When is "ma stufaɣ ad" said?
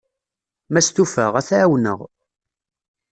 0.71-1.45